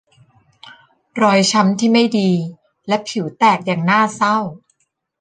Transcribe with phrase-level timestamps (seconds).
[1.21, 2.31] รอยช้ำที่ไม่ดี
[2.87, 4.37] และผิวแตกอย่างน่าเศร้า